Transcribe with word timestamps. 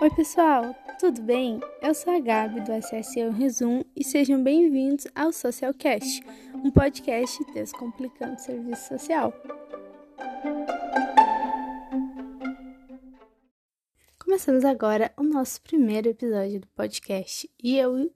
Oi, 0.00 0.10
pessoal, 0.10 0.76
tudo 1.00 1.20
bem? 1.22 1.58
Eu 1.82 1.92
sou 1.92 2.14
a 2.14 2.20
Gabi 2.20 2.60
do 2.60 2.72
SSU 2.72 3.30
Resumo 3.36 3.84
e 3.96 4.04
sejam 4.04 4.40
bem-vindos 4.40 5.08
ao 5.12 5.32
Socialcast, 5.32 6.22
um 6.54 6.70
podcast 6.70 7.44
descomplicando 7.52 8.34
o 8.34 8.38
serviço 8.38 8.86
social. 8.86 9.34
Começamos 14.20 14.64
agora 14.64 15.12
o 15.16 15.24
nosso 15.24 15.60
primeiro 15.62 16.08
episódio 16.10 16.60
do 16.60 16.68
podcast 16.68 17.50
e 17.60 17.76
eu 17.76 18.08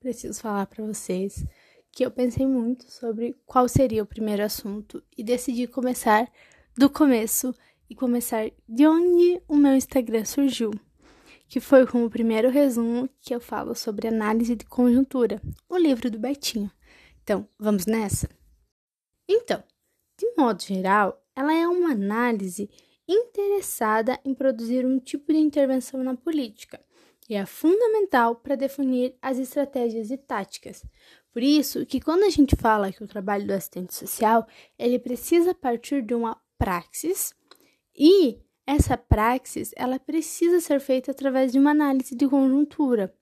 preciso 0.00 0.38
falar 0.38 0.66
para 0.66 0.84
vocês 0.84 1.46
que 1.90 2.04
eu 2.04 2.10
pensei 2.10 2.46
muito 2.46 2.90
sobre 2.90 3.34
qual 3.46 3.66
seria 3.68 4.02
o 4.02 4.06
primeiro 4.06 4.44
assunto 4.44 5.02
e 5.16 5.24
decidi 5.24 5.66
começar 5.66 6.30
do 6.76 6.90
começo 6.90 7.54
e 7.88 7.94
começar 7.94 8.50
de 8.68 8.86
onde 8.86 9.42
o 9.48 9.56
meu 9.56 9.74
Instagram 9.74 10.26
surgiu, 10.26 10.72
que 11.52 11.60
foi 11.60 11.86
como 11.86 12.06
o 12.06 12.10
primeiro 12.10 12.48
resumo 12.48 13.06
que 13.20 13.34
eu 13.34 13.38
falo 13.38 13.74
sobre 13.74 14.08
análise 14.08 14.56
de 14.56 14.64
conjuntura, 14.64 15.38
o 15.68 15.76
livro 15.76 16.10
do 16.10 16.18
Betinho. 16.18 16.72
Então, 17.22 17.46
vamos 17.58 17.84
nessa? 17.84 18.26
Então, 19.28 19.62
de 20.16 20.32
modo 20.34 20.62
geral, 20.62 21.22
ela 21.36 21.52
é 21.52 21.68
uma 21.68 21.92
análise 21.92 22.70
interessada 23.06 24.18
em 24.24 24.32
produzir 24.32 24.86
um 24.86 24.98
tipo 24.98 25.30
de 25.30 25.40
intervenção 25.40 26.02
na 26.02 26.16
política 26.16 26.80
e 27.28 27.34
é 27.34 27.44
fundamental 27.44 28.36
para 28.36 28.56
definir 28.56 29.14
as 29.20 29.36
estratégias 29.36 30.10
e 30.10 30.16
táticas. 30.16 30.82
Por 31.34 31.42
isso 31.42 31.84
que 31.84 32.00
quando 32.00 32.22
a 32.22 32.30
gente 32.30 32.56
fala 32.56 32.90
que 32.90 33.04
o 33.04 33.08
trabalho 33.08 33.46
do 33.46 33.52
assistente 33.52 33.94
social, 33.94 34.46
ele 34.78 34.98
precisa 34.98 35.54
partir 35.54 36.00
de 36.00 36.14
uma 36.14 36.34
praxis 36.56 37.34
e 37.94 38.40
essa 38.66 38.96
praxis, 38.96 39.72
ela 39.76 39.98
precisa 39.98 40.60
ser 40.60 40.80
feita 40.80 41.10
através 41.10 41.52
de 41.52 41.58
uma 41.58 41.70
análise 41.70 42.14
de 42.14 42.28
conjuntura. 42.28 43.14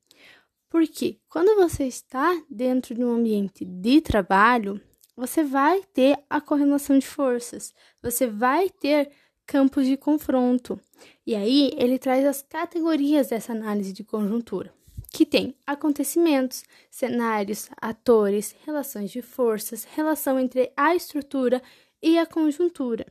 Porque 0.69 1.19
quando 1.29 1.57
você 1.57 1.85
está 1.85 2.41
dentro 2.49 2.95
de 2.95 3.05
um 3.05 3.13
ambiente 3.13 3.65
de 3.65 4.01
trabalho, 4.01 4.81
você 5.17 5.43
vai 5.43 5.83
ter 5.93 6.19
a 6.31 6.41
correlação 6.41 6.99
de 6.99 7.07
forças, 7.07 7.75
você 8.03 8.27
vai 8.27 8.71
ter 8.71 9.11
campos 9.47 9.85
de 9.85 9.97
confronto. 9.97 10.81
E 11.27 11.35
aí 11.35 11.73
ele 11.77 11.99
traz 11.99 12.25
as 12.25 12.41
categorias 12.41 13.29
dessa 13.29 13.53
análise 13.53 13.93
de 13.93 14.05
conjuntura, 14.05 14.73
que 15.11 15.27
tem 15.27 15.57
acontecimentos, 15.67 16.63
cenários, 16.89 17.69
atores, 17.81 18.55
relações 18.65 19.11
de 19.11 19.21
forças, 19.21 19.85
relação 19.85 20.39
entre 20.39 20.73
a 20.77 20.95
estrutura 20.95 21.61
e 22.01 22.17
a 22.17 22.25
conjuntura. 22.25 23.05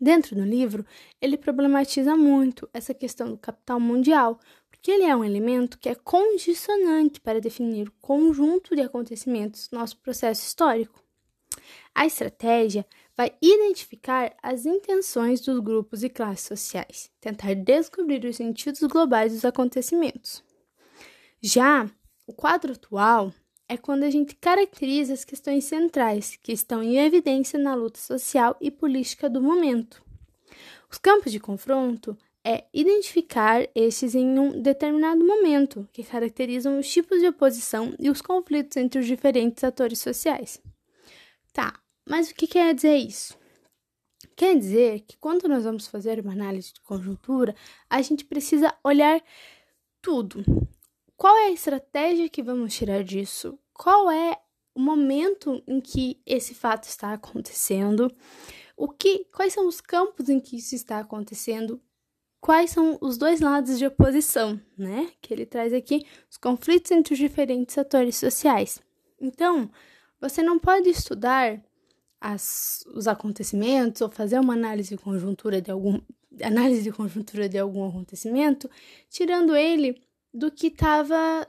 Dentro 0.00 0.34
do 0.34 0.42
livro, 0.42 0.86
ele 1.20 1.36
problematiza 1.36 2.16
muito 2.16 2.68
essa 2.72 2.94
questão 2.94 3.28
do 3.28 3.36
capital 3.36 3.78
mundial, 3.78 4.40
porque 4.70 4.90
ele 4.90 5.04
é 5.04 5.14
um 5.14 5.22
elemento 5.22 5.78
que 5.78 5.90
é 5.90 5.94
condicionante 5.94 7.20
para 7.20 7.40
definir 7.40 7.88
o 7.88 7.92
conjunto 8.00 8.74
de 8.74 8.80
acontecimentos 8.80 9.68
do 9.68 9.76
nosso 9.76 9.98
processo 9.98 10.46
histórico. 10.46 11.04
A 11.94 12.06
estratégia 12.06 12.86
vai 13.14 13.36
identificar 13.42 14.34
as 14.42 14.64
intenções 14.64 15.42
dos 15.42 15.60
grupos 15.60 16.02
e 16.02 16.08
classes 16.08 16.46
sociais, 16.46 17.10
tentar 17.20 17.54
descobrir 17.54 18.24
os 18.24 18.36
sentidos 18.36 18.80
globais 18.84 19.32
dos 19.34 19.44
acontecimentos. 19.44 20.42
Já 21.42 21.90
o 22.26 22.32
quadro 22.32 22.72
atual 22.72 23.34
é 23.70 23.76
quando 23.76 24.02
a 24.02 24.10
gente 24.10 24.34
caracteriza 24.34 25.14
as 25.14 25.24
questões 25.24 25.62
centrais 25.62 26.34
que 26.42 26.50
estão 26.50 26.82
em 26.82 26.98
evidência 26.98 27.56
na 27.56 27.72
luta 27.72 28.00
social 28.00 28.56
e 28.60 28.68
política 28.68 29.30
do 29.30 29.40
momento. 29.40 30.02
Os 30.90 30.98
campos 30.98 31.30
de 31.30 31.38
confronto 31.38 32.18
é 32.44 32.64
identificar 32.74 33.64
estes 33.72 34.16
em 34.16 34.36
um 34.36 34.60
determinado 34.60 35.24
momento, 35.24 35.88
que 35.92 36.02
caracterizam 36.02 36.80
os 36.80 36.90
tipos 36.90 37.20
de 37.20 37.28
oposição 37.28 37.94
e 37.96 38.10
os 38.10 38.20
conflitos 38.20 38.76
entre 38.76 38.98
os 38.98 39.06
diferentes 39.06 39.62
atores 39.62 40.00
sociais. 40.00 40.60
Tá, 41.52 41.78
mas 42.04 42.28
o 42.28 42.34
que 42.34 42.48
quer 42.48 42.74
dizer 42.74 42.96
isso? 42.96 43.38
Quer 44.34 44.58
dizer 44.58 45.04
que 45.06 45.16
quando 45.16 45.46
nós 45.46 45.62
vamos 45.62 45.86
fazer 45.86 46.18
uma 46.18 46.32
análise 46.32 46.72
de 46.72 46.80
conjuntura, 46.80 47.54
a 47.88 48.02
gente 48.02 48.24
precisa 48.24 48.74
olhar 48.82 49.22
tudo, 50.02 50.42
qual 51.20 51.36
é 51.36 51.48
a 51.48 51.52
estratégia 51.52 52.30
que 52.30 52.42
vamos 52.42 52.74
tirar 52.74 53.04
disso? 53.04 53.58
Qual 53.74 54.10
é 54.10 54.38
o 54.74 54.80
momento 54.80 55.62
em 55.68 55.78
que 55.78 56.18
esse 56.24 56.54
fato 56.54 56.84
está 56.84 57.12
acontecendo? 57.12 58.10
O 58.74 58.88
que, 58.88 59.26
quais 59.26 59.52
são 59.52 59.68
os 59.68 59.82
campos 59.82 60.30
em 60.30 60.40
que 60.40 60.56
isso 60.56 60.74
está 60.74 60.98
acontecendo? 60.98 61.78
Quais 62.40 62.70
são 62.70 62.96
os 63.02 63.18
dois 63.18 63.42
lados 63.42 63.76
de 63.76 63.84
oposição, 63.86 64.58
né? 64.78 65.12
Que 65.20 65.34
ele 65.34 65.44
traz 65.44 65.74
aqui 65.74 66.06
os 66.30 66.38
conflitos 66.38 66.90
entre 66.90 67.12
os 67.12 67.18
diferentes 67.20 67.76
atores 67.76 68.16
sociais. 68.16 68.80
Então, 69.20 69.70
você 70.18 70.42
não 70.42 70.58
pode 70.58 70.88
estudar 70.88 71.62
as, 72.18 72.82
os 72.94 73.06
acontecimentos 73.06 74.00
ou 74.00 74.08
fazer 74.08 74.38
uma 74.38 74.54
análise 74.54 74.96
conjuntura 74.96 75.60
de 75.60 75.70
algum 75.70 76.00
análise 76.42 76.82
de 76.82 76.92
conjuntura 76.92 77.46
de 77.46 77.58
algum 77.58 77.86
acontecimento, 77.86 78.70
tirando 79.10 79.54
ele 79.54 80.00
do 80.32 80.50
que 80.50 80.68
estava 80.68 81.46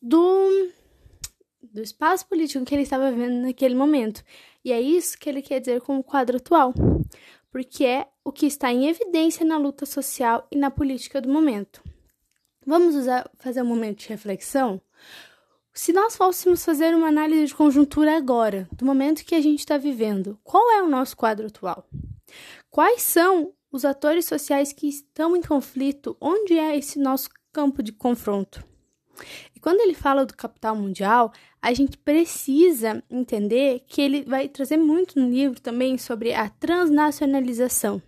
do 0.00 0.70
do 1.62 1.82
espaço 1.82 2.26
político 2.26 2.64
que 2.64 2.74
ele 2.74 2.82
estava 2.82 3.10
vivendo 3.10 3.42
naquele 3.42 3.74
momento. 3.74 4.24
E 4.64 4.72
é 4.72 4.80
isso 4.80 5.18
que 5.18 5.28
ele 5.28 5.42
quer 5.42 5.60
dizer 5.60 5.82
com 5.82 5.98
o 5.98 6.02
quadro 6.02 6.38
atual, 6.38 6.72
porque 7.50 7.84
é 7.84 8.08
o 8.24 8.32
que 8.32 8.46
está 8.46 8.72
em 8.72 8.88
evidência 8.88 9.44
na 9.44 9.58
luta 9.58 9.84
social 9.84 10.46
e 10.50 10.56
na 10.56 10.70
política 10.70 11.20
do 11.20 11.28
momento. 11.28 11.82
Vamos 12.66 12.94
usar, 12.96 13.30
fazer 13.38 13.62
um 13.62 13.66
momento 13.66 13.98
de 13.98 14.08
reflexão? 14.08 14.80
Se 15.72 15.92
nós 15.92 16.16
fôssemos 16.16 16.64
fazer 16.64 16.94
uma 16.94 17.08
análise 17.08 17.46
de 17.46 17.54
conjuntura 17.54 18.16
agora, 18.16 18.66
do 18.72 18.84
momento 18.84 19.24
que 19.24 19.34
a 19.34 19.40
gente 19.40 19.60
está 19.60 19.76
vivendo, 19.76 20.38
qual 20.42 20.72
é 20.72 20.82
o 20.82 20.88
nosso 20.88 21.14
quadro 21.16 21.46
atual? 21.46 21.86
Quais 22.70 23.02
são 23.02 23.52
os 23.70 23.84
atores 23.84 24.24
sociais 24.24 24.72
que 24.72 24.88
estão 24.88 25.36
em 25.36 25.42
conflito? 25.42 26.16
Onde 26.18 26.58
é 26.58 26.76
esse 26.76 26.98
nosso 26.98 27.28
campo 27.56 27.82
de 27.82 27.90
confronto. 27.90 28.62
E 29.54 29.58
quando 29.58 29.80
ele 29.80 29.94
fala 29.94 30.26
do 30.26 30.36
capital 30.36 30.76
mundial, 30.76 31.32
a 31.62 31.72
gente 31.72 31.96
precisa 31.96 33.02
entender 33.08 33.82
que 33.88 34.02
ele 34.02 34.24
vai 34.24 34.46
trazer 34.46 34.76
muito 34.76 35.18
no 35.18 35.30
livro 35.30 35.58
também 35.58 35.96
sobre 35.96 36.34
a 36.34 36.50
transnacionalização. 36.50 38.02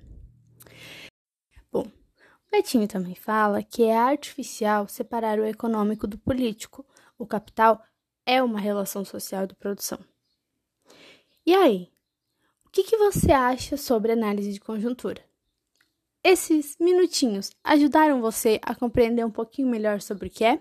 Bom, 1.73 1.87
o 1.87 2.51
Betinho 2.53 2.87
também 2.87 3.15
fala 3.15 3.63
que 3.63 3.85
é 3.85 3.97
artificial 3.97 4.87
separar 4.87 5.39
o 5.39 5.47
econômico 5.47 6.07
do 6.07 6.19
político. 6.19 6.85
O 7.19 7.27
capital 7.27 7.83
é 8.27 8.43
uma 8.43 8.61
relação 8.61 9.03
social 9.03 9.47
de 9.47 9.55
produção. 9.55 9.99
E 11.47 11.55
aí? 11.55 11.91
O 12.67 12.71
que, 12.71 12.83
que 12.83 12.99
você 12.99 13.33
acha 13.33 13.79
sobre 13.79 14.13
análise 14.13 14.53
de 14.53 14.61
conjuntura? 14.61 15.28
Esses 16.25 16.77
minutinhos 16.81 17.51
ajudaram 17.63 18.21
você 18.21 18.59
a 18.63 18.75
compreender 18.75 19.25
um 19.25 19.31
pouquinho 19.31 19.69
melhor 19.69 20.01
sobre 20.01 20.29
o 20.29 20.31
que 20.31 20.45
é? 20.45 20.61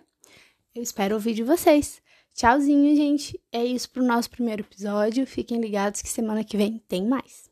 Eu 0.74 0.84
espero 0.84 1.16
ouvir 1.16 1.34
de 1.34 1.44
vocês. 1.44 2.02
Tchauzinho, 2.34 2.96
gente. 2.96 3.42
É 3.52 3.66
isso 3.66 3.90
pro 3.90 4.04
nosso 4.04 4.30
primeiro 4.30 4.62
episódio. 4.62 5.26
Fiquem 5.26 5.60
ligados 5.60 6.02
que 6.02 6.10
semana 6.10 6.44
que 6.44 6.56
vem 6.56 6.84
tem 6.88 7.06
mais. 7.08 7.50